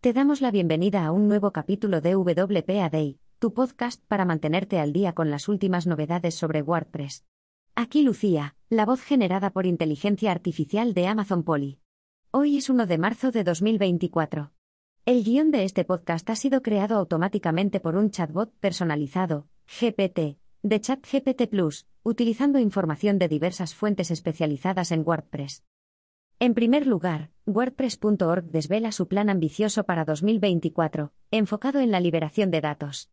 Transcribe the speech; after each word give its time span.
Te 0.00 0.14
damos 0.14 0.40
la 0.40 0.50
bienvenida 0.50 1.04
a 1.04 1.12
un 1.12 1.28
nuevo 1.28 1.50
capítulo 1.50 2.00
de 2.00 2.16
WPA 2.16 2.88
Day, 2.88 3.18
tu 3.38 3.52
podcast 3.52 4.02
para 4.08 4.24
mantenerte 4.24 4.78
al 4.78 4.94
día 4.94 5.12
con 5.12 5.30
las 5.30 5.46
últimas 5.46 5.86
novedades 5.86 6.34
sobre 6.34 6.62
WordPress. 6.62 7.26
Aquí 7.74 8.00
Lucía, 8.00 8.56
la 8.70 8.86
voz 8.86 9.02
generada 9.02 9.50
por 9.50 9.66
inteligencia 9.66 10.30
artificial 10.30 10.94
de 10.94 11.06
Amazon 11.06 11.42
Polly. 11.42 11.80
Hoy 12.30 12.56
es 12.56 12.70
1 12.70 12.86
de 12.86 12.96
marzo 12.96 13.30
de 13.30 13.44
2024. 13.44 14.52
El 15.04 15.22
guion 15.22 15.50
de 15.50 15.64
este 15.64 15.84
podcast 15.84 16.30
ha 16.30 16.34
sido 16.34 16.62
creado 16.62 16.96
automáticamente 16.96 17.78
por 17.78 17.94
un 17.94 18.10
chatbot 18.10 18.54
personalizado, 18.58 19.48
GPT, 19.68 20.38
de 20.62 20.80
ChatGPT 20.80 21.46
Plus, 21.50 21.86
utilizando 22.04 22.58
información 22.58 23.18
de 23.18 23.28
diversas 23.28 23.74
fuentes 23.74 24.10
especializadas 24.10 24.92
en 24.92 25.06
WordPress. 25.06 25.62
En 26.42 26.54
primer 26.54 26.86
lugar, 26.86 27.28
WordPress.org 27.44 28.44
desvela 28.44 28.92
su 28.92 29.08
plan 29.08 29.28
ambicioso 29.28 29.84
para 29.84 30.06
2024, 30.06 31.12
enfocado 31.30 31.80
en 31.80 31.90
la 31.90 32.00
liberación 32.00 32.50
de 32.50 32.62
datos. 32.62 33.10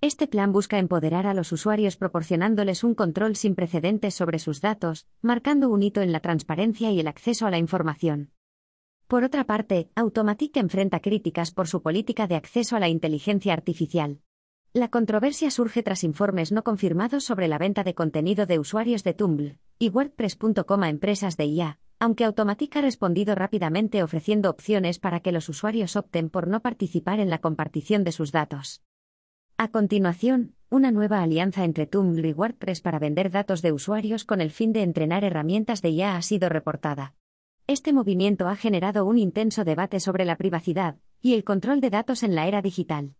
Este 0.00 0.26
plan 0.26 0.50
busca 0.50 0.78
empoderar 0.78 1.26
a 1.26 1.34
los 1.34 1.52
usuarios 1.52 1.98
proporcionándoles 1.98 2.82
un 2.82 2.94
control 2.94 3.36
sin 3.36 3.54
precedentes 3.54 4.14
sobre 4.14 4.38
sus 4.38 4.62
datos, 4.62 5.06
marcando 5.20 5.68
un 5.68 5.82
hito 5.82 6.00
en 6.00 6.10
la 6.10 6.20
transparencia 6.20 6.90
y 6.90 7.00
el 7.00 7.08
acceso 7.08 7.46
a 7.46 7.50
la 7.50 7.58
información. 7.58 8.30
Por 9.08 9.24
otra 9.24 9.44
parte, 9.44 9.90
Automatic 9.94 10.56
enfrenta 10.56 11.00
críticas 11.00 11.50
por 11.50 11.68
su 11.68 11.82
política 11.82 12.28
de 12.28 12.36
acceso 12.36 12.76
a 12.76 12.80
la 12.80 12.88
inteligencia 12.88 13.52
artificial. 13.52 14.22
La 14.72 14.88
controversia 14.88 15.50
surge 15.50 15.82
tras 15.82 16.02
informes 16.02 16.50
no 16.50 16.64
confirmados 16.64 17.24
sobre 17.24 17.46
la 17.46 17.58
venta 17.58 17.84
de 17.84 17.94
contenido 17.94 18.46
de 18.46 18.58
usuarios 18.58 19.04
de 19.04 19.12
Tumblr 19.12 19.58
y 19.78 19.90
WordPress.com 19.90 20.82
a 20.82 20.88
empresas 20.88 21.36
de 21.36 21.44
IA, 21.44 21.79
aunque 22.00 22.24
Automatic 22.24 22.74
ha 22.76 22.80
respondido 22.80 23.34
rápidamente 23.34 24.02
ofreciendo 24.02 24.48
opciones 24.48 24.98
para 24.98 25.20
que 25.20 25.32
los 25.32 25.50
usuarios 25.50 25.96
opten 25.96 26.30
por 26.30 26.48
no 26.48 26.60
participar 26.60 27.20
en 27.20 27.28
la 27.28 27.38
compartición 27.38 28.04
de 28.04 28.12
sus 28.12 28.32
datos. 28.32 28.82
A 29.58 29.68
continuación, 29.68 30.54
una 30.70 30.92
nueva 30.92 31.22
alianza 31.22 31.62
entre 31.64 31.86
Tumblr 31.86 32.24
y 32.24 32.32
WordPress 32.32 32.80
para 32.80 32.98
vender 32.98 33.30
datos 33.30 33.60
de 33.60 33.72
usuarios 33.72 34.24
con 34.24 34.40
el 34.40 34.50
fin 34.50 34.72
de 34.72 34.82
entrenar 34.82 35.24
herramientas 35.24 35.82
de 35.82 35.90
IA 35.90 36.16
ha 36.16 36.22
sido 36.22 36.48
reportada. 36.48 37.14
Este 37.66 37.92
movimiento 37.92 38.48
ha 38.48 38.56
generado 38.56 39.04
un 39.04 39.18
intenso 39.18 39.64
debate 39.64 40.00
sobre 40.00 40.24
la 40.24 40.36
privacidad 40.36 40.96
y 41.20 41.34
el 41.34 41.44
control 41.44 41.82
de 41.82 41.90
datos 41.90 42.22
en 42.22 42.34
la 42.34 42.48
era 42.48 42.62
digital. 42.62 43.14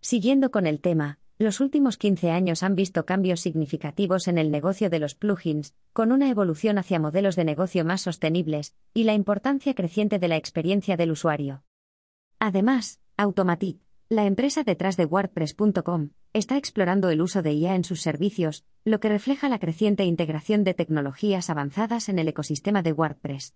Siguiendo 0.00 0.50
con 0.50 0.66
el 0.66 0.80
tema, 0.80 1.18
los 1.38 1.60
últimos 1.60 1.98
15 1.98 2.30
años 2.32 2.64
han 2.64 2.74
visto 2.74 3.06
cambios 3.06 3.40
significativos 3.40 4.26
en 4.26 4.38
el 4.38 4.50
negocio 4.50 4.90
de 4.90 4.98
los 4.98 5.14
plugins, 5.14 5.74
con 5.92 6.10
una 6.10 6.28
evolución 6.28 6.78
hacia 6.78 6.98
modelos 6.98 7.36
de 7.36 7.44
negocio 7.44 7.84
más 7.84 8.00
sostenibles, 8.00 8.74
y 8.92 9.04
la 9.04 9.14
importancia 9.14 9.74
creciente 9.74 10.18
de 10.18 10.26
la 10.26 10.36
experiencia 10.36 10.96
del 10.96 11.12
usuario. 11.12 11.62
Además, 12.40 13.00
Automatic, 13.16 13.78
la 14.08 14.26
empresa 14.26 14.64
detrás 14.64 14.96
de 14.96 15.04
WordPress.com, 15.04 16.10
está 16.32 16.56
explorando 16.56 17.08
el 17.10 17.20
uso 17.20 17.42
de 17.42 17.52
IA 17.52 17.76
en 17.76 17.84
sus 17.84 18.00
servicios, 18.00 18.64
lo 18.84 18.98
que 18.98 19.08
refleja 19.08 19.48
la 19.48 19.60
creciente 19.60 20.04
integración 20.04 20.64
de 20.64 20.74
tecnologías 20.74 21.50
avanzadas 21.50 22.08
en 22.08 22.18
el 22.18 22.28
ecosistema 22.28 22.82
de 22.82 22.92
WordPress. 22.92 23.54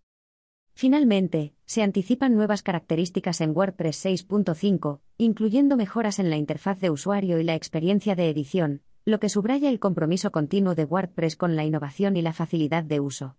Finalmente, 0.75 1.55
se 1.67 1.83
anticipan 1.83 2.35
nuevas 2.35 2.63
características 2.63 3.41
en 3.41 3.57
WordPress 3.57 4.05
6.5, 4.05 5.01
incluyendo 5.19 5.77
mejoras 5.77 6.19
en 6.19 6.31
la 6.31 6.37
interfaz 6.37 6.81
de 6.81 6.91
usuario 6.91 7.39
y 7.39 7.45
la 7.45 7.55
experiencia 7.55 8.15
de 8.15 8.29
edición, 8.29 8.83
lo 9.05 9.21
que 9.21 9.29
subraya 9.29 9.69
el 9.69 9.81
compromiso 9.81 10.33
continuo 10.33 10.75
de 10.75 10.85
WordPress 10.85 11.37
con 11.37 11.57
la 11.57 11.65
innovación 11.65 12.17
y 12.17 12.23
la 12.23 12.33
facilidad 12.33 12.85
de 12.85 13.01
uso. 13.01 13.37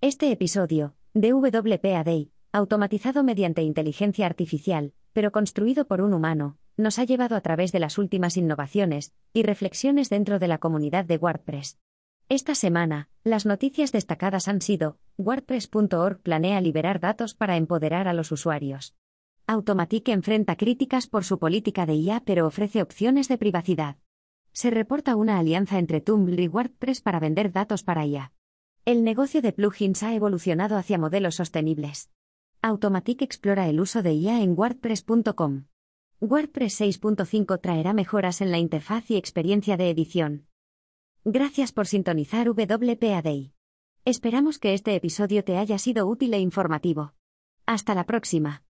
Este 0.00 0.30
episodio, 0.30 0.94
de 1.14 1.32
WPA 1.32 2.04
automatizado 2.52 3.22
mediante 3.22 3.62
inteligencia 3.62 4.26
artificial, 4.26 4.92
pero 5.12 5.32
construido 5.32 5.86
por 5.86 6.00
un 6.00 6.14
humano, 6.14 6.56
nos 6.76 6.98
ha 6.98 7.04
llevado 7.04 7.36
a 7.36 7.40
través 7.40 7.72
de 7.72 7.80
las 7.80 7.98
últimas 7.98 8.36
innovaciones 8.36 9.12
y 9.32 9.42
reflexiones 9.42 10.08
dentro 10.08 10.38
de 10.38 10.48
la 10.48 10.58
comunidad 10.58 11.04
de 11.04 11.16
WordPress. 11.16 11.78
Esta 12.30 12.54
semana, 12.54 13.08
las 13.24 13.46
noticias 13.46 13.90
destacadas 13.90 14.48
han 14.48 14.60
sido, 14.60 14.98
WordPress.org 15.16 16.20
planea 16.20 16.60
liberar 16.60 17.00
datos 17.00 17.32
para 17.32 17.56
empoderar 17.56 18.06
a 18.06 18.12
los 18.12 18.30
usuarios. 18.32 18.94
Automatic 19.46 20.06
enfrenta 20.10 20.56
críticas 20.56 21.06
por 21.06 21.24
su 21.24 21.38
política 21.38 21.86
de 21.86 21.94
IA 21.94 22.20
pero 22.26 22.46
ofrece 22.46 22.82
opciones 22.82 23.28
de 23.28 23.38
privacidad. 23.38 23.96
Se 24.52 24.68
reporta 24.68 25.16
una 25.16 25.38
alianza 25.38 25.78
entre 25.78 26.02
Tumblr 26.02 26.38
y 26.38 26.48
WordPress 26.48 27.00
para 27.00 27.18
vender 27.18 27.50
datos 27.50 27.82
para 27.82 28.04
IA. 28.04 28.34
El 28.84 29.04
negocio 29.04 29.40
de 29.40 29.54
plugins 29.54 30.02
ha 30.02 30.14
evolucionado 30.14 30.76
hacia 30.76 30.98
modelos 30.98 31.36
sostenibles. 31.36 32.10
Automatic 32.60 33.22
explora 33.22 33.70
el 33.70 33.80
uso 33.80 34.02
de 34.02 34.12
IA 34.12 34.42
en 34.42 34.52
WordPress.com. 34.52 35.64
WordPress 36.20 36.82
6.5 36.82 37.58
traerá 37.62 37.94
mejoras 37.94 38.42
en 38.42 38.50
la 38.50 38.58
interfaz 38.58 39.10
y 39.10 39.16
experiencia 39.16 39.78
de 39.78 39.88
edición. 39.88 40.47
Gracias 41.24 41.72
por 41.72 41.86
sintonizar 41.86 42.48
WPA. 42.48 43.22
Esperamos 44.04 44.58
que 44.58 44.74
este 44.74 44.94
episodio 44.94 45.44
te 45.44 45.58
haya 45.58 45.78
sido 45.78 46.06
útil 46.06 46.32
e 46.32 46.38
informativo. 46.38 47.12
Hasta 47.66 47.94
la 47.94 48.04
próxima. 48.04 48.62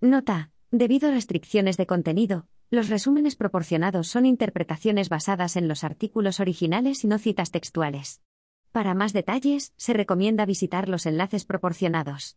Nota, 0.00 0.50
debido 0.70 1.08
a 1.08 1.12
restricciones 1.12 1.76
de 1.76 1.86
contenido, 1.86 2.46
los 2.70 2.88
resúmenes 2.88 3.36
proporcionados 3.36 4.08
son 4.08 4.26
interpretaciones 4.26 5.08
basadas 5.08 5.56
en 5.56 5.68
los 5.68 5.84
artículos 5.84 6.40
originales 6.40 7.04
y 7.04 7.06
no 7.06 7.18
citas 7.18 7.50
textuales. 7.50 8.20
Para 8.72 8.92
más 8.92 9.14
detalles, 9.14 9.72
se 9.76 9.94
recomienda 9.94 10.44
visitar 10.44 10.88
los 10.88 11.06
enlaces 11.06 11.46
proporcionados. 11.46 12.36